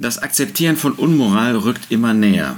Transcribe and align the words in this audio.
Das 0.00 0.18
Akzeptieren 0.18 0.76
von 0.76 0.92
Unmoral 0.92 1.56
rückt 1.56 1.90
immer 1.90 2.14
näher. 2.14 2.56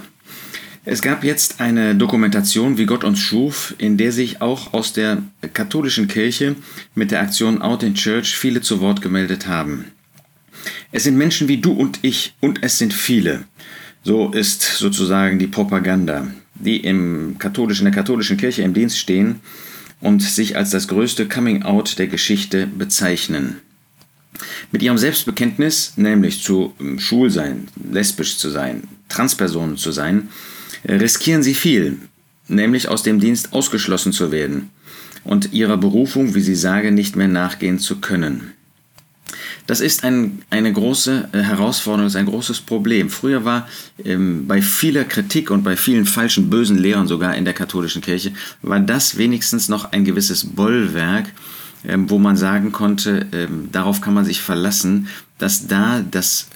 Es 0.84 1.00
gab 1.00 1.24
jetzt 1.24 1.58
eine 1.58 1.94
Dokumentation, 1.94 2.76
wie 2.76 2.84
Gott 2.84 3.02
uns 3.02 3.18
schuf, 3.18 3.74
in 3.78 3.96
der 3.96 4.12
sich 4.12 4.42
auch 4.42 4.74
aus 4.74 4.92
der 4.92 5.22
katholischen 5.54 6.06
Kirche 6.06 6.56
mit 6.94 7.10
der 7.10 7.22
Aktion 7.22 7.62
Out 7.62 7.82
in 7.82 7.94
Church 7.94 8.36
viele 8.36 8.60
zu 8.60 8.82
Wort 8.82 9.00
gemeldet 9.00 9.46
haben. 9.46 9.86
Es 10.92 11.04
sind 11.04 11.16
Menschen 11.16 11.48
wie 11.48 11.56
du 11.56 11.72
und 11.72 12.00
ich 12.02 12.34
und 12.40 12.62
es 12.62 12.76
sind 12.76 12.92
viele. 12.92 13.44
So 14.02 14.30
ist 14.32 14.60
sozusagen 14.60 15.38
die 15.38 15.46
Propaganda, 15.46 16.26
die 16.56 16.76
im 16.76 17.36
katholischen, 17.38 17.86
in 17.86 17.92
der 17.92 18.02
katholischen 18.02 18.36
Kirche 18.36 18.60
im 18.60 18.74
Dienst 18.74 18.98
stehen 18.98 19.40
und 20.02 20.22
sich 20.22 20.58
als 20.58 20.68
das 20.68 20.88
größte 20.88 21.26
Coming 21.26 21.62
Out 21.62 21.98
der 21.98 22.08
Geschichte 22.08 22.66
bezeichnen. 22.66 23.60
Mit 24.72 24.82
ihrem 24.82 24.98
Selbstbekenntnis, 24.98 25.94
nämlich 25.96 26.42
zu 26.42 26.74
ähm, 26.80 26.98
schwul 26.98 27.30
sein, 27.30 27.68
lesbisch 27.90 28.38
zu 28.38 28.50
sein, 28.50 28.84
Transpersonen 29.08 29.76
zu 29.76 29.92
sein, 29.92 30.28
äh, 30.84 30.94
riskieren 30.94 31.42
sie 31.42 31.54
viel, 31.54 31.98
nämlich 32.48 32.88
aus 32.88 33.02
dem 33.02 33.20
Dienst 33.20 33.52
ausgeschlossen 33.52 34.12
zu 34.12 34.32
werden 34.32 34.70
und 35.24 35.52
ihrer 35.52 35.76
Berufung, 35.76 36.34
wie 36.34 36.40
sie 36.40 36.54
sagen, 36.54 36.94
nicht 36.94 37.16
mehr 37.16 37.28
nachgehen 37.28 37.78
zu 37.78 38.00
können. 38.00 38.52
Das 39.66 39.80
ist 39.80 40.02
ein, 40.02 40.42
eine 40.50 40.72
große 40.72 41.28
äh, 41.32 41.38
Herausforderung, 41.38 42.06
das 42.06 42.14
ist 42.14 42.20
ein 42.20 42.26
großes 42.26 42.60
Problem. 42.62 43.08
Früher 43.08 43.44
war 43.44 43.68
ähm, 44.04 44.46
bei 44.48 44.62
vieler 44.62 45.04
Kritik 45.04 45.50
und 45.50 45.62
bei 45.62 45.76
vielen 45.76 46.06
falschen, 46.06 46.50
bösen 46.50 46.78
Lehren 46.78 47.06
sogar 47.06 47.36
in 47.36 47.44
der 47.44 47.54
katholischen 47.54 48.02
Kirche, 48.02 48.32
war 48.62 48.80
das 48.80 49.16
wenigstens 49.16 49.68
noch 49.68 49.92
ein 49.92 50.04
gewisses 50.04 50.44
Bollwerk, 50.44 51.26
ähm, 51.84 52.10
wo 52.10 52.18
man 52.18 52.36
sagen 52.36 52.72
konnte, 52.72 53.26
ähm, 53.32 53.68
darauf 53.72 54.00
kann 54.00 54.14
man 54.14 54.24
sich 54.24 54.40
verlassen, 54.40 55.08
dass 55.40 55.66
da 55.66 56.04
das, 56.08 56.48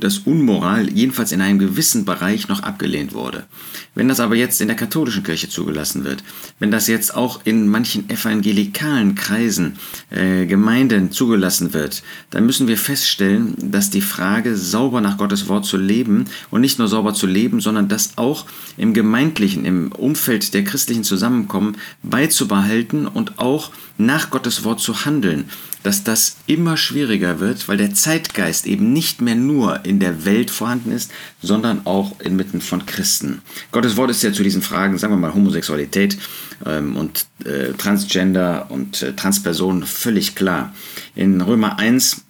das 0.00 0.18
Unmoral 0.18 0.90
jedenfalls 0.90 1.32
in 1.32 1.40
einem 1.40 1.58
gewissen 1.58 2.04
Bereich 2.04 2.48
noch 2.48 2.62
abgelehnt 2.62 3.14
wurde. 3.14 3.46
Wenn 3.94 4.08
das 4.08 4.20
aber 4.20 4.34
jetzt 4.34 4.60
in 4.60 4.66
der 4.66 4.76
katholischen 4.76 5.22
Kirche 5.22 5.48
zugelassen 5.48 6.04
wird, 6.04 6.24
wenn 6.58 6.70
das 6.70 6.88
jetzt 6.88 7.14
auch 7.14 7.40
in 7.44 7.68
manchen 7.68 8.10
evangelikalen 8.10 9.14
Kreisen, 9.14 9.76
äh, 10.10 10.46
Gemeinden 10.46 11.12
zugelassen 11.12 11.72
wird, 11.72 12.02
dann 12.30 12.44
müssen 12.44 12.66
wir 12.66 12.76
feststellen, 12.76 13.54
dass 13.56 13.90
die 13.90 14.00
Frage, 14.00 14.56
sauber 14.56 15.00
nach 15.00 15.16
Gottes 15.16 15.48
Wort 15.48 15.64
zu 15.64 15.76
leben 15.76 16.26
und 16.50 16.60
nicht 16.60 16.78
nur 16.78 16.88
sauber 16.88 17.14
zu 17.14 17.26
leben, 17.26 17.60
sondern 17.60 17.88
das 17.88 18.12
auch 18.16 18.46
im 18.76 18.94
gemeindlichen, 18.94 19.64
im 19.64 19.92
Umfeld 19.92 20.54
der 20.54 20.64
christlichen 20.64 21.04
Zusammenkommen 21.04 21.76
beizubehalten 22.02 23.06
und 23.06 23.38
auch 23.38 23.70
nach 23.96 24.30
Gottes 24.30 24.64
Wort 24.64 24.80
zu 24.80 25.04
handeln, 25.04 25.50
dass 25.82 26.04
das 26.04 26.36
immer 26.46 26.76
schwieriger 26.76 27.40
wird, 27.40 27.68
weil 27.68 27.76
der 27.76 27.94
Zeitgeist 27.94 28.66
eben 28.66 28.92
nicht 28.92 29.20
mehr 29.20 29.34
nur 29.34 29.84
in 29.84 30.00
der 30.00 30.24
Welt 30.24 30.50
vorhanden 30.50 30.92
ist, 30.92 31.10
sondern 31.42 31.86
auch 31.86 32.18
inmitten 32.20 32.60
von 32.60 32.86
Christen. 32.86 33.42
Gottes 33.72 33.96
Wort 33.96 34.10
ist 34.10 34.22
ja 34.22 34.32
zu 34.32 34.42
diesen 34.42 34.62
Fragen, 34.62 34.98
sagen 34.98 35.12
wir 35.12 35.18
mal 35.18 35.34
Homosexualität 35.34 36.18
ähm, 36.66 36.96
und 36.96 37.26
äh, 37.44 37.72
Transgender 37.72 38.70
und 38.70 39.02
äh, 39.02 39.14
Transpersonen 39.14 39.84
völlig 39.84 40.34
klar. 40.34 40.74
In 41.14 41.40
Römer 41.40 41.78
1 41.78 42.24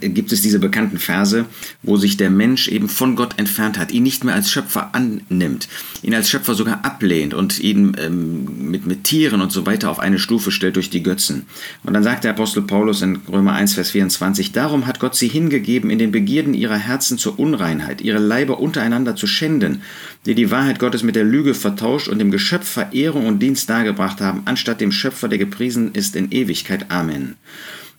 gibt 0.00 0.32
es 0.32 0.42
diese 0.42 0.58
bekannten 0.58 0.98
Verse, 0.98 1.46
wo 1.82 1.96
sich 1.96 2.16
der 2.16 2.30
Mensch 2.30 2.68
eben 2.68 2.88
von 2.88 3.16
Gott 3.16 3.38
entfernt 3.38 3.78
hat, 3.78 3.90
ihn 3.90 4.02
nicht 4.02 4.24
mehr 4.24 4.34
als 4.34 4.50
Schöpfer 4.50 4.94
annimmt, 4.94 5.68
ihn 6.02 6.14
als 6.14 6.28
Schöpfer 6.28 6.54
sogar 6.54 6.84
ablehnt 6.84 7.34
und 7.34 7.58
ihn 7.58 7.96
ähm, 7.98 8.70
mit, 8.70 8.86
mit 8.86 9.04
Tieren 9.04 9.40
und 9.40 9.52
so 9.52 9.66
weiter 9.66 9.90
auf 9.90 9.98
eine 9.98 10.18
Stufe 10.18 10.50
stellt 10.50 10.76
durch 10.76 10.90
die 10.90 11.02
Götzen. 11.02 11.46
Und 11.84 11.94
dann 11.94 12.02
sagt 12.02 12.24
der 12.24 12.32
Apostel 12.32 12.62
Paulus 12.62 13.02
in 13.02 13.16
Römer 13.30 13.52
1, 13.52 13.74
Vers 13.74 13.90
24, 13.90 14.52
darum 14.52 14.86
hat 14.86 15.00
Gott 15.00 15.14
sie 15.14 15.28
hingegeben, 15.28 15.90
in 15.90 15.98
den 15.98 16.12
Begierden 16.12 16.54
ihrer 16.54 16.76
Herzen 16.76 17.18
zur 17.18 17.38
Unreinheit, 17.38 18.00
ihre 18.00 18.18
Leiber 18.18 18.60
untereinander 18.60 19.16
zu 19.16 19.26
schänden, 19.26 19.82
die 20.26 20.34
die 20.34 20.50
Wahrheit 20.50 20.78
Gottes 20.78 21.02
mit 21.02 21.16
der 21.16 21.24
Lüge 21.24 21.54
vertauscht 21.54 22.08
und 22.08 22.18
dem 22.18 22.30
Geschöpf 22.30 22.68
Verehrung 22.68 23.26
und 23.26 23.40
Dienst 23.40 23.68
dargebracht 23.68 24.20
haben, 24.20 24.42
anstatt 24.44 24.80
dem 24.80 24.92
Schöpfer, 24.92 25.28
der 25.28 25.38
gepriesen 25.38 25.92
ist 25.94 26.16
in 26.16 26.30
Ewigkeit. 26.30 26.90
Amen. 26.90 27.36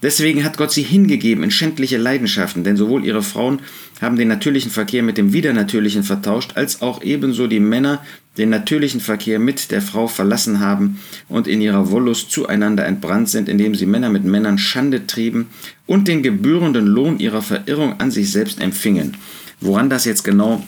Deswegen 0.02 0.46
hat 0.46 0.58
Gott 0.58 0.72
sie 0.72 0.84
hingegeben 0.84 1.44
in 1.44 1.52
schändliche 1.52 1.98
Leidenschaften, 1.98 2.64
denn 2.64 2.78
sowohl 2.78 3.04
ihre 3.04 3.22
Frauen 3.22 3.60
haben 4.02 4.16
den 4.16 4.30
natürlichen 4.30 4.72
Verkehr 4.72 5.04
mit 5.04 5.18
dem 5.18 5.34
Widernatürlichen 5.34 6.04
vertauscht, 6.04 6.54
als 6.56 6.82
auch 6.82 7.02
ebenso 7.04 7.48
die 7.48 7.60
Männer 7.60 8.02
den 8.38 8.50
natürlichen 8.50 9.02
Verkehr 9.02 9.40
mit 9.40 9.72
der 9.72 9.82
Frau 9.82 10.08
verlassen 10.08 10.62
haben 10.62 11.02
und 11.28 11.48
in 11.48 11.60
ihrer 11.60 11.92
Wollust 11.92 12.32
zueinander 12.32 12.86
entbrannt 12.86 13.28
sind, 13.28 13.50
indem 13.50 13.76
sie 13.76 13.86
Männer 13.86 14.10
mit 14.10 14.24
Männern 14.24 14.58
Schande 14.58 15.06
trieben 15.06 15.48
und 15.86 16.08
den 16.08 16.24
gebührenden 16.24 16.88
Lohn 16.88 17.20
ihrer 17.20 17.42
Verirrung 17.42 18.00
an 18.00 18.12
sich 18.12 18.32
selbst 18.32 18.62
empfingen. 18.62 19.18
Woran 19.60 19.90
das 19.90 20.06
jetzt 20.06 20.24
genau 20.24 20.64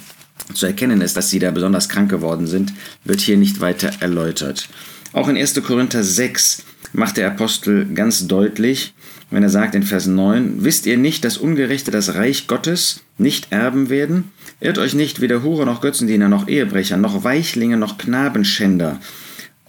zu 0.53 0.65
erkennen 0.65 0.99
ist, 0.99 1.15
dass 1.15 1.29
sie 1.29 1.39
da 1.39 1.51
besonders 1.51 1.87
krank 1.87 2.09
geworden 2.09 2.47
sind, 2.47 2.73
wird 3.05 3.21
hier 3.21 3.37
nicht 3.37 3.61
weiter 3.61 3.91
erläutert. 4.01 4.67
Auch 5.13 5.29
in 5.29 5.37
1. 5.37 5.61
Korinther 5.63 6.03
6 6.03 6.63
macht 6.93 7.17
der 7.17 7.27
Apostel 7.27 7.85
ganz 7.93 8.27
deutlich, 8.27 8.93
wenn 9.29 9.43
er 9.43 9.49
sagt 9.49 9.75
in 9.75 9.83
Vers 9.83 10.07
9, 10.07 10.63
wisst 10.63 10.85
ihr 10.85 10.97
nicht, 10.97 11.23
dass 11.23 11.37
Ungerechte 11.37 11.89
das 11.89 12.15
Reich 12.15 12.47
Gottes 12.47 13.01
nicht 13.17 13.51
erben 13.51 13.89
werden? 13.89 14.31
Irrt 14.59 14.77
euch 14.77 14.93
nicht, 14.93 15.21
weder 15.21 15.41
Hure 15.41 15.65
noch 15.65 15.81
Götzendiener 15.81 16.27
noch 16.27 16.47
Ehebrecher 16.47 16.97
noch 16.97 17.23
Weichlinge 17.23 17.77
noch 17.77 17.97
Knabenschänder 17.97 18.99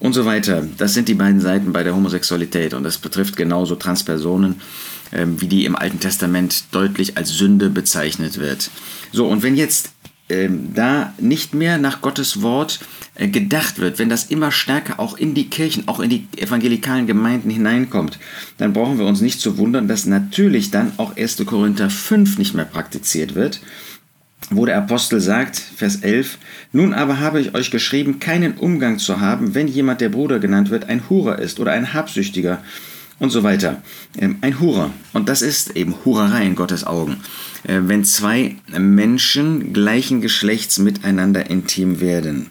und 0.01 0.15
so 0.15 0.25
weiter. 0.25 0.67
Das 0.79 0.95
sind 0.95 1.09
die 1.09 1.15
beiden 1.15 1.41
Seiten 1.41 1.73
bei 1.73 1.85
der 1.85 1.95
Homosexualität 1.95 2.75
und 2.75 2.83
das 2.83 2.99
betrifft 2.99 3.37
genauso 3.37 3.77
Transpersonen, 3.77 4.61
ähm, 5.13 5.41
wie 5.41 5.47
die 5.47 5.65
im 5.65 5.77
Alten 5.77 6.01
Testament 6.01 6.65
deutlich 6.73 7.17
als 7.17 7.31
Sünde 7.31 7.71
bezeichnet 7.71 8.39
wird. 8.39 8.69
So, 9.13 9.29
und 9.29 9.45
wenn 9.45 9.57
jetzt 9.57 9.93
da 10.75 11.13
nicht 11.19 11.55
mehr 11.55 11.79
nach 11.79 12.01
Gottes 12.01 12.43
Wort 12.43 12.81
äh, 13.15 13.29
gedacht 13.29 13.79
wird, 13.79 13.99
wenn 13.99 14.09
das 14.09 14.25
immer 14.25 14.51
stärker 14.51 14.99
auch 14.99 15.17
in 15.17 15.35
die 15.35 15.49
Kirchen, 15.49 15.89
auch 15.89 16.01
in 16.01 16.11
die 16.11 16.27
evangelikalen 16.37 17.07
Gemeinden 17.07 17.51
hineinkommt, 17.51 18.19
dann 18.59 18.73
brauchen 18.73 18.99
wir 18.99 19.07
uns 19.07 19.21
nicht 19.21 19.41
zu 19.41 19.59
wundern, 19.59 19.89
dass 19.89 20.07
natürlich 20.07 20.71
dann 20.71 20.93
auch 20.97 21.17
1. 21.17 21.45
Korinther 21.47 21.91
5 21.91 22.39
nicht 22.39 22.55
mehr 22.55 22.65
praktiziert 22.65 23.35
wird, 23.35 23.61
wo 24.51 24.67
der 24.67 24.79
Apostel 24.79 25.21
sagt, 25.21 25.57
Vers 25.59 25.97
11, 25.97 26.39
Nun 26.73 26.95
aber 26.95 27.21
habe 27.21 27.41
ich 27.41 27.55
euch 27.55 27.71
geschrieben, 27.71 28.19
keinen 28.19 28.55
Umgang 28.55 28.99
zu 28.99 29.21
haben, 29.21 29.55
wenn 29.55 29.69
jemand, 29.69 30.01
der 30.01 30.09
Bruder 30.09 30.39
genannt 30.39 30.71
wird, 30.71 30.89
ein 30.89 31.09
Hurer 31.09 31.39
ist 31.39 31.61
oder 31.61 31.73
ein 31.73 31.93
Habsüchtiger 31.93 32.63
und 33.23 33.31
so 33.31 33.45
weiter. 33.45 33.81
Ähm, 34.19 34.39
ein 34.41 34.59
Hurer. 34.59 34.91
Und 35.13 35.29
das 35.29 35.43
ist 35.43 35.77
eben 35.77 35.95
Hurerei 36.05 36.45
in 36.45 36.57
Gottes 36.57 36.85
Augen. 36.85 37.21
Äh, 37.63 37.79
wenn 37.83 38.05
zwei 38.05 38.57
Menschen 38.77 39.73
gleichen 39.73 40.21
Geschlechts 40.21 40.81
miteinander 40.81 41.49
intim 41.49 42.01
werden. 42.01 42.51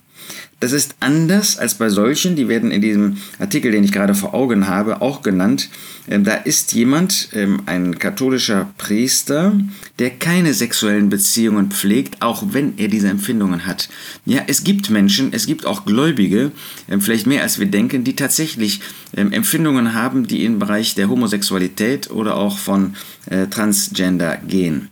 Das 0.61 0.73
ist 0.73 0.93
anders 0.99 1.57
als 1.57 1.73
bei 1.73 1.89
solchen, 1.89 2.35
die 2.35 2.47
werden 2.47 2.69
in 2.69 2.81
diesem 2.81 3.17
Artikel, 3.39 3.71
den 3.71 3.83
ich 3.83 3.91
gerade 3.91 4.13
vor 4.13 4.35
Augen 4.35 4.67
habe, 4.67 5.01
auch 5.01 5.23
genannt. 5.23 5.69
Ähm, 6.07 6.23
da 6.23 6.35
ist 6.35 6.73
jemand, 6.73 7.29
ähm, 7.33 7.63
ein 7.65 7.97
katholischer 7.97 8.69
Priester, 8.77 9.53
der 9.97 10.11
keine 10.11 10.53
sexuellen 10.53 11.09
Beziehungen 11.09 11.71
pflegt, 11.71 12.21
auch 12.21 12.43
wenn 12.51 12.77
er 12.77 12.89
diese 12.89 13.09
Empfindungen 13.09 13.65
hat. 13.65 13.89
Ja, 14.23 14.43
es 14.45 14.63
gibt 14.63 14.91
Menschen, 14.91 15.33
es 15.33 15.47
gibt 15.47 15.65
auch 15.65 15.83
Gläubige, 15.83 16.51
ähm, 16.87 17.01
vielleicht 17.01 17.25
mehr 17.25 17.41
als 17.41 17.57
wir 17.57 17.65
denken, 17.65 18.03
die 18.03 18.15
tatsächlich 18.15 18.81
Empfindungen 19.13 19.95
haben, 19.95 20.27
die 20.27 20.45
im 20.45 20.59
Bereich 20.59 20.93
der 20.93 21.09
Homosexualität 21.09 22.11
oder 22.11 22.37
auch 22.37 22.59
von 22.59 22.93
äh, 23.25 23.47
Transgender 23.47 24.37
gehen. 24.37 24.89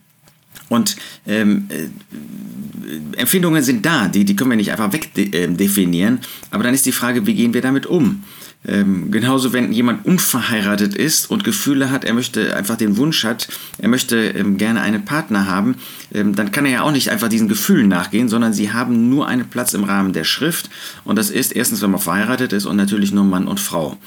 Und 0.70 0.96
ähm, 1.28 1.68
äh, 1.70 1.90
Empfindungen 3.18 3.64
sind 3.64 3.86
da, 3.86 4.08
die, 4.08 4.26
die 4.26 4.36
können 4.36 4.52
wir 4.52 4.58
nicht 4.58 4.72
einfach 4.72 4.94
wegdefinieren. 4.94 6.14
Ähm, 6.16 6.20
aber 6.52 6.64
dann 6.64 6.74
ist 6.74 6.86
die 6.86 6.92
Frage, 6.92 7.26
wie 7.26 7.34
gehen 7.34 7.54
wir 7.54 7.62
damit 7.62 7.86
um? 7.86 8.24
Ähm, 8.68 9.10
genauso, 9.10 9.54
wenn 9.54 9.72
jemand 9.72 10.06
unverheiratet 10.06 10.94
ist 10.94 11.32
und 11.32 11.46
Gefühle 11.46 11.92
hat, 11.92 12.04
er 12.04 12.14
möchte 12.14 12.58
einfach 12.58 12.76
den 12.76 12.98
Wunsch 12.98 13.24
hat, 13.24 13.48
er 13.78 13.88
möchte 13.88 14.18
ähm, 14.18 14.58
gerne 14.58 14.82
einen 14.82 15.06
Partner 15.06 15.48
haben, 15.48 15.76
ähm, 16.14 16.36
dann 16.36 16.52
kann 16.52 16.66
er 16.66 16.72
ja 16.72 16.82
auch 16.82 16.92
nicht 16.92 17.10
einfach 17.10 17.30
diesen 17.30 17.48
Gefühlen 17.48 17.88
nachgehen, 17.88 18.28
sondern 18.28 18.52
sie 18.52 18.74
haben 18.74 19.10
nur 19.10 19.28
einen 19.28 19.48
Platz 19.48 19.74
im 19.74 19.86
Rahmen 19.86 20.12
der 20.12 20.26
Schrift. 20.26 20.70
Und 21.06 21.16
das 21.18 21.30
ist 21.30 21.56
erstens, 21.56 21.82
wenn 21.82 21.92
man 21.92 22.02
verheiratet 22.02 22.52
ist 22.52 22.66
und 22.66 22.76
natürlich 22.76 23.14
nur 23.14 23.24
Mann 23.24 23.48
und 23.48 23.62
Frau. 23.62 23.98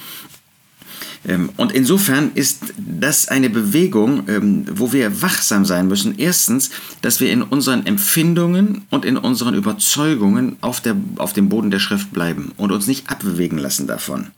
Ähm, 1.26 1.50
und 1.56 1.72
insofern 1.72 2.32
ist 2.34 2.74
das 2.76 3.28
eine 3.28 3.50
Bewegung, 3.50 4.28
ähm, 4.28 4.64
wo 4.70 4.92
wir 4.92 5.22
wachsam 5.22 5.64
sein 5.64 5.88
müssen. 5.88 6.18
Erstens, 6.18 6.70
dass 7.00 7.20
wir 7.20 7.30
in 7.30 7.42
unseren 7.42 7.86
Empfindungen 7.86 8.82
und 8.90 9.04
in 9.04 9.16
unseren 9.16 9.54
Überzeugungen 9.54 10.56
auf, 10.60 10.80
der, 10.80 10.96
auf 11.16 11.32
dem 11.32 11.48
Boden 11.48 11.70
der 11.70 11.78
Schrift 11.78 12.12
bleiben 12.12 12.52
und 12.56 12.72
uns 12.72 12.86
nicht 12.86 13.08
abbewegen 13.08 13.58
lassen 13.58 13.86
davon. 13.86 14.28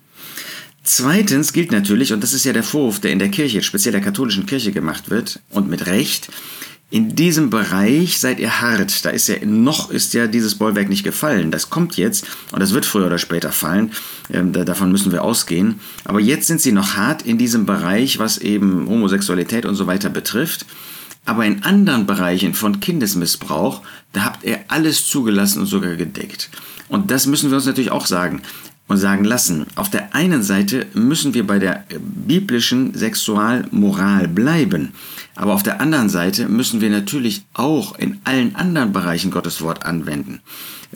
Zweitens 0.83 1.55
gilt 1.55 1.73
natürlich, 1.73 2.13
und 2.13 2.23
das 2.23 2.35
ist 2.35 2.45
ja 2.45 2.53
der 2.53 2.63
Vorwurf, 2.63 3.01
der 3.01 3.13
in 3.13 3.19
der 3.19 3.31
Kirche, 3.31 3.63
speziell 3.63 3.93
der 3.93 4.03
katholischen 4.03 4.45
Kirche 4.45 4.71
gemacht 4.71 5.09
wird, 5.09 5.41
und 5.49 5.71
mit 5.71 5.87
Recht, 5.87 6.29
in 6.91 7.17
diesem 7.17 7.51
Bereich 7.51 8.19
seid 8.19 8.39
ihr 8.39 8.61
hart. 8.61 9.05
Da 9.05 9.11
ist 9.11 9.29
ja 9.29 9.37
noch 9.45 9.91
ist 9.91 10.15
ja 10.15 10.27
dieses 10.27 10.57
Bollwerk 10.57 10.89
nicht 10.89 11.03
gefallen. 11.03 11.51
Das 11.51 11.71
kommt 11.71 11.97
jetzt 11.97 12.27
und 12.53 12.61
das 12.61 12.73
wird 12.73 12.87
früher 12.87 13.07
oder 13.07 13.19
später 13.19 13.53
fallen. 13.53 13.93
Ähm, 14.33 14.53
da, 14.53 14.65
davon 14.65 14.93
müssen 14.93 15.11
wir 15.11 15.23
ausgehen. 15.23 15.81
Aber 16.05 16.21
jetzt 16.21 16.47
sind 16.47 16.61
sie 16.61 16.73
noch 16.73 16.97
hart 16.97 17.23
in 17.23 17.39
diesem 17.39 17.67
Bereich, 17.67 18.19
was 18.19 18.39
eben 18.39 18.89
Homosexualität 18.89 19.67
und 19.67 19.75
so 19.75 19.87
weiter 19.87 20.11
betrifft. 20.11 20.67
Aber 21.25 21.45
in 21.47 21.65
anderen 21.65 22.07
Bereichen 22.07 22.55
von 22.55 22.81
Kindesmissbrauch, 22.81 23.81
da 24.13 24.25
habt 24.25 24.45
ihr 24.45 24.61
alles 24.69 25.07
zugelassen 25.07 25.61
und 25.61 25.67
sogar 25.67 25.97
gedeckt. 25.97 26.51
Und 26.89 27.11
das 27.11 27.27
müssen 27.27 27.51
wir 27.51 27.57
uns 27.57 27.67
natürlich 27.67 27.91
auch 27.91 28.07
sagen 28.07 28.43
und 28.87 28.99
sagen 28.99 29.25
lassen. 29.25 29.67
Auf 29.77 29.89
der 29.89 30.15
einen 30.15 30.43
Seite 30.43 30.87
müssen 30.93 31.35
wir 31.35 31.47
bei 31.47 31.59
der 31.59 31.85
biblischen 31.99 32.95
Sexualmoral 32.95 34.29
bleiben, 34.29 34.93
aber 35.35 35.55
auf 35.55 35.63
der 35.63 35.81
anderen 35.81 36.09
Seite 36.09 36.49
müssen 36.49 36.81
wir 36.81 36.91
natürlich 36.91 37.45
auch 37.55 37.99
in 37.99 38.19
allen 38.25 38.55
anderen 38.57 38.93
Bereichen 38.93 39.31
Gottes 39.31 39.63
Wort 39.63 39.85
anwenden. 39.85 40.41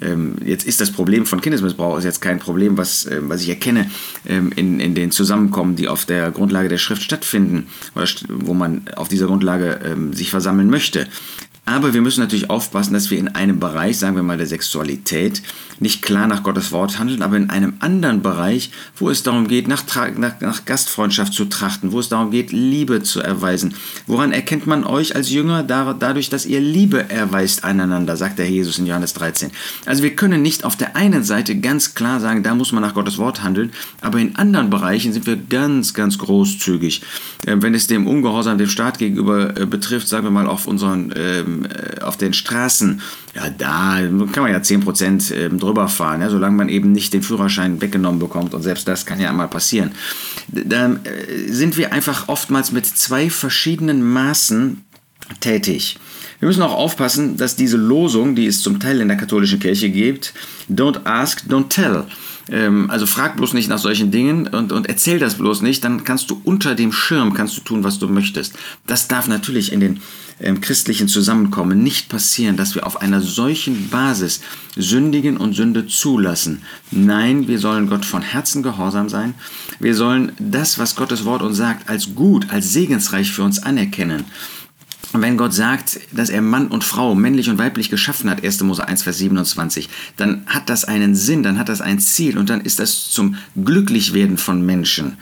Ähm, 0.00 0.37
jetzt 0.44 0.67
ist 0.67 0.81
das 0.81 0.90
Problem 0.90 1.26
von 1.26 1.40
Kindesmissbrauch 1.40 1.99
ist 1.99 2.05
jetzt 2.05 2.20
kein 2.20 2.38
Problem, 2.38 2.76
was, 2.76 3.06
äh, 3.06 3.20
was 3.23 3.43
ich 3.43 3.49
erkenne 3.49 3.90
ähm, 4.26 4.52
in, 4.55 4.81
in 4.81 4.94
den 4.94 5.11
Zusammenkommen, 5.11 5.76
die 5.76 5.88
auf 5.88 6.05
der 6.05 6.31
Grundlage 6.31 6.69
der 6.69 6.79
Schrift 6.79 7.02
stattfinden, 7.02 7.67
oder 7.94 8.06
wo 8.29 8.55
man 8.55 8.82
auf 8.96 9.08
dieser 9.08 9.26
Grundlage 9.26 9.81
ähm, 9.85 10.12
sich 10.12 10.31
versammeln 10.31 10.70
möchte. 10.70 11.08
Aber 11.69 11.93
wir 11.93 12.00
müssen 12.00 12.20
natürlich 12.20 12.49
aufpassen, 12.49 12.94
dass 12.94 13.11
wir 13.11 13.19
in 13.19 13.29
einem 13.29 13.61
Bereich, 13.61 13.99
sagen 13.99 14.17
wir 14.17 14.23
mal 14.23 14.38
der 14.38 14.47
Sexualität, 14.47 15.43
nicht 15.81 16.00
klar 16.00 16.26
nach 16.26 16.43
Gottes 16.43 16.73
Wort 16.73 16.99
handeln, 16.99 17.20
aber 17.20 17.37
in 17.37 17.50
einem 17.50 17.75
anderen 17.81 18.23
Bereich, 18.23 18.70
wo 18.97 19.11
es 19.11 19.23
darum 19.23 19.49
geht, 19.49 19.69
nach, 19.69 19.85
nach, 20.17 20.41
nach, 20.41 20.65
Gastfreundschaft 20.65 21.35
zu 21.35 21.44
trachten, 21.44 21.93
wo 21.93 22.00
es 22.00 22.09
darum 22.09 22.31
geht, 22.31 22.53
Liebe 22.53 23.03
zu 23.03 23.20
erweisen. 23.20 23.75
Woran 24.06 24.32
erkennt 24.32 24.67
man 24.67 24.82
euch 24.85 25.15
als 25.15 25.31
Jünger? 25.31 25.62
dadurch, 25.62 26.31
dass 26.31 26.47
ihr 26.47 26.61
Liebe 26.61 27.11
erweist 27.11 27.65
einander, 27.65 28.17
sagt 28.17 28.38
der 28.38 28.49
Jesus 28.49 28.79
in 28.79 28.87
Johannes 28.87 29.12
13. 29.12 29.50
Also 29.85 30.03
wir 30.03 30.17
können 30.17 30.41
nicht 30.41 30.64
auf 30.64 30.76
der 30.76 30.97
einen 30.97 31.23
Seite 31.23 31.55
ganz 31.61 31.94
klar 31.94 32.19
sagen, 32.19 32.43
da 32.43 32.55
muss 32.55 32.73
man 32.73 32.82
nach 32.82 32.94
Gottes 32.94 33.19
Wort 33.19 33.43
handeln, 33.43 33.73
aber 34.00 34.19
in 34.19 34.37
anderen 34.37 34.71
Bereichen 34.71 35.12
sind 35.12 35.26
wir 35.26 35.37
ganz, 35.37 35.93
ganz 35.93 36.17
großzügig. 36.17 37.03
Ähm, 37.47 37.62
wenn 37.62 37.75
es 37.75 37.87
dem 37.87 38.06
Ungehorsam 38.06 38.56
dem 38.56 38.69
Staat 38.69 38.99
gegenüber 38.99 39.56
äh, 39.61 39.67
betrifft, 39.67 40.09
sagen 40.09 40.25
wir 40.25 40.31
mal 40.31 40.47
auf 40.47 40.67
unseren 40.67 41.12
ähm, 41.64 41.70
äh, 41.70 42.00
auf 42.02 42.16
den 42.16 42.32
Straßen, 42.32 43.00
ja, 43.34 43.50
da 43.50 43.99
kann 44.32 44.43
man 44.43 44.52
ja 44.52 44.58
10% 44.58 45.34
ähm, 45.34 45.58
drüber 45.58 45.88
fahren, 45.88 46.20
ja, 46.20 46.31
solange 46.31 46.56
man 46.56 46.69
eben 46.69 46.93
nicht 46.93 47.12
den 47.12 47.22
Führerschein 47.22 47.81
weggenommen 47.81 48.20
bekommt 48.20 48.55
und 48.55 48.62
selbst 48.62 48.88
das 48.88 49.06
kann 49.06 49.20
ja 49.20 49.28
einmal 49.28 49.49
passieren. 49.49 49.93
Da 50.49 50.93
äh, 51.05 51.50
sind 51.50 51.76
wir 51.76 51.93
einfach 51.93 52.28
oftmals 52.28 52.72
mit 52.72 52.87
zwei 52.87 53.31
verschiedenen 53.31 54.02
Maßen 54.02 54.84
tätig. 55.40 55.99
Wir 56.38 56.46
müssen 56.46 56.62
auch 56.62 56.75
aufpassen, 56.75 57.37
dass 57.37 57.56
diese 57.56 57.76
Losung, 57.76 58.34
die 58.34 58.46
es 58.46 58.62
zum 58.62 58.78
Teil 58.78 59.00
in 59.00 59.08
der 59.08 59.16
katholischen 59.16 59.58
Kirche 59.58 59.90
gibt, 59.90 60.32
don't 60.70 61.04
ask, 61.04 61.43
don't 61.49 61.69
tell, 61.69 62.04
ähm, 62.50 62.91
also 62.91 63.06
frag 63.06 63.37
bloß 63.37 63.53
nicht 63.53 63.69
nach 63.69 63.79
solchen 63.79 64.11
Dingen 64.11 64.47
und, 64.49 64.73
und 64.73 64.89
erzähl 64.89 65.19
das 65.19 65.37
bloß 65.37 65.62
nicht, 65.62 65.85
dann 65.85 66.05
kannst 66.05 66.31
du 66.31 66.41
unter 66.45 66.75
dem 66.75 66.93
Schirm, 66.93 67.35
kannst 67.35 67.56
du 67.56 67.61
tun, 67.62 67.85
was 67.85 67.99
du 67.99 68.09
möchtest. 68.09 68.55
Das 68.87 69.09
darf 69.09 69.29
natürlich 69.29 69.73
in 69.73 69.81
den 69.81 70.00
ähm, 70.41 70.61
christlichen 70.61 71.09
Zusammenkommen 71.09 71.83
nicht 71.83 72.09
passieren, 72.09 72.56
dass 72.56 72.75
wir 72.75 72.87
auf 72.87 73.00
einer 73.03 73.21
solchen 73.21 73.89
Basis 73.89 74.41
sündigen 74.77 75.37
und 75.37 75.55
Sünde 75.55 75.87
zulassen. 75.87 76.62
Nein, 76.91 77.49
wir 77.49 77.59
sollen 77.59 77.89
Gott 77.89 78.05
von 78.05 78.23
Herzen 78.23 78.62
gehorsam 78.62 79.09
sein. 79.09 79.35
Wir 79.81 79.95
sollen 79.95 80.33
das, 80.39 80.79
was 80.79 80.95
Gottes 80.95 81.25
Wort 81.25 81.43
uns 81.43 81.56
sagt, 81.56 81.89
als 81.89 82.15
gut, 82.15 82.50
als 82.50 82.73
segensreich 82.73 83.33
für 83.33 83.43
uns 83.43 83.62
anerkennen. 83.62 84.25
Und 85.12 85.22
wenn 85.22 85.38
Gott 85.38 85.55
sagt, 85.55 86.00
dass 86.12 86.28
er 86.28 86.43
Mann 86.43 86.69
und 86.69 86.84
Frau 86.84 87.14
männlich 87.14 87.49
und 87.49 87.58
weiblich 87.58 87.88
geschaffen 87.88 88.28
hat, 88.28 88.44
1. 88.44 88.62
Mose 88.62 88.87
1, 88.87 89.05
Vers 89.05 89.19
27, 89.19 89.88
dann 90.16 90.43
hat 90.46 90.69
das 90.69 90.84
einen 90.84 91.14
Sinn, 91.14 91.43
dann 91.43 91.58
hat 91.58 91.70
das 91.70 91.81
ein 91.81 91.99
Ziel 91.99 92.37
und 92.37 92.50
dann 92.50 92.60
ist 92.60 92.78
das 92.78 93.10
zum 93.10 93.37
Glücklichwerden 93.56 94.37
von 94.37 94.64
Menschen. 94.64 95.16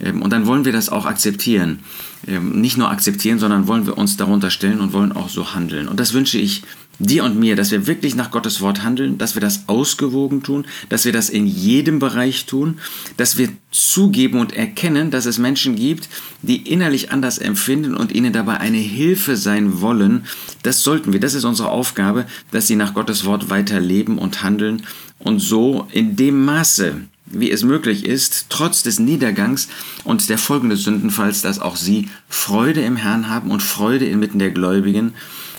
Ähm, 0.00 0.22
und 0.22 0.32
dann 0.32 0.46
wollen 0.46 0.64
wir 0.64 0.72
das 0.72 0.88
auch 0.88 1.04
akzeptieren. 1.04 1.80
Ähm, 2.26 2.60
nicht 2.60 2.78
nur 2.78 2.90
akzeptieren, 2.90 3.38
sondern 3.38 3.66
wollen 3.66 3.86
wir 3.86 3.98
uns 3.98 4.16
darunter 4.16 4.50
stellen 4.50 4.80
und 4.80 4.92
wollen 4.92 5.12
auch 5.12 5.28
so 5.28 5.54
handeln. 5.54 5.88
Und 5.88 6.00
das 6.00 6.14
wünsche 6.14 6.38
ich 6.38 6.62
dir 6.98 7.24
und 7.24 7.38
mir, 7.38 7.56
dass 7.56 7.70
wir 7.70 7.86
wirklich 7.86 8.14
nach 8.14 8.30
Gottes 8.30 8.60
Wort 8.60 8.82
handeln, 8.82 9.18
dass 9.18 9.34
wir 9.34 9.40
das 9.40 9.68
ausgewogen 9.68 10.42
tun, 10.42 10.66
dass 10.88 11.04
wir 11.04 11.12
das 11.12 11.28
in 11.28 11.46
jedem 11.46 11.98
Bereich 11.98 12.46
tun, 12.46 12.78
dass 13.16 13.36
wir 13.36 13.50
zugeben 13.70 14.40
und 14.40 14.54
erkennen, 14.54 15.10
dass 15.10 15.26
es 15.26 15.38
Menschen 15.38 15.76
gibt, 15.76 16.08
die 16.42 16.70
innerlich 16.70 17.12
anders 17.12 17.38
empfinden 17.38 17.94
und 17.94 18.12
ihnen 18.12 18.32
dabei 18.32 18.58
eine 18.58 18.78
Hilfe 18.78 19.36
sein 19.36 19.80
wollen. 19.80 20.24
Das 20.62 20.82
sollten 20.82 21.12
wir, 21.12 21.20
das 21.20 21.34
ist 21.34 21.44
unsere 21.44 21.70
Aufgabe, 21.70 22.26
dass 22.50 22.66
sie 22.66 22.76
nach 22.76 22.94
Gottes 22.94 23.24
Wort 23.24 23.50
weiter 23.50 23.80
leben 23.80 24.18
und 24.18 24.42
handeln 24.42 24.82
und 25.18 25.40
so 25.40 25.86
in 25.92 26.16
dem 26.16 26.44
Maße, 26.44 27.02
wie 27.26 27.50
es 27.50 27.64
möglich 27.64 28.06
ist, 28.06 28.46
trotz 28.48 28.82
des 28.82 28.98
Niedergangs 28.98 29.68
und 30.04 30.28
der 30.28 30.38
Folgen 30.38 30.70
des 30.70 30.84
Sündenfalls, 30.84 31.42
dass 31.42 31.58
auch 31.58 31.76
sie 31.76 32.08
Freude 32.28 32.82
im 32.82 32.96
Herrn 32.96 33.28
haben 33.28 33.50
und 33.50 33.62
Freude 33.62 34.06
inmitten 34.06 34.38
der 34.38 34.50
Gläubigen, 34.50 35.14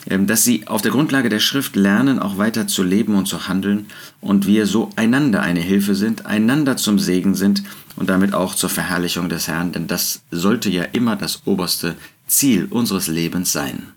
dass 0.10 0.44
sie 0.44 0.68
auf 0.68 0.82
der 0.82 0.92
Grundlage 0.92 1.30
der 1.30 1.40
Schrift 1.40 1.76
lernen, 1.76 2.20
auch 2.20 2.38
weiter 2.38 2.68
zu 2.68 2.84
leben 2.84 3.16
und 3.16 3.28
zu 3.28 3.48
handeln 3.48 3.88
und 4.22 4.48
wir 4.48 4.66
so 4.66 4.90
einander 4.96 5.42
eine 5.42 5.60
Hilfe 5.60 5.96
sind, 5.96 6.26
einander 6.26 6.78
zum 6.78 7.00
Segen 7.00 7.36
sind 7.36 7.64
und 7.96 8.10
damit 8.10 8.34
auch 8.34 8.56
zur 8.56 8.70
Verherrlichung 8.70 9.30
des 9.30 9.48
Herrn, 9.48 9.72
denn 9.72 9.88
das 9.88 10.22
sollte 10.32 10.70
ja 10.70 10.84
immer 10.84 11.16
das 11.16 11.42
oberste 11.46 11.96
Ziel 12.28 12.68
unseres 12.70 13.08
Lebens 13.08 13.52
sein. 13.52 13.88